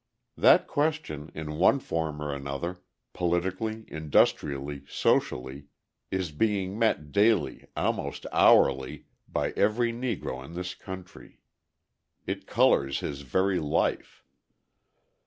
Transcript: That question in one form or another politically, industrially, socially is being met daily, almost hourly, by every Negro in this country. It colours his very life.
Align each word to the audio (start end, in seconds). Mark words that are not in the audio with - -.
That 0.35 0.65
question 0.67 1.31
in 1.35 1.57
one 1.59 1.77
form 1.77 2.23
or 2.23 2.33
another 2.33 2.81
politically, 3.13 3.85
industrially, 3.87 4.81
socially 4.87 5.67
is 6.09 6.31
being 6.31 6.79
met 6.79 7.11
daily, 7.11 7.67
almost 7.77 8.25
hourly, 8.31 9.05
by 9.29 9.51
every 9.51 9.93
Negro 9.93 10.43
in 10.43 10.55
this 10.55 10.73
country. 10.73 11.39
It 12.25 12.47
colours 12.47 13.01
his 13.01 13.21
very 13.21 13.59
life. 13.59 14.25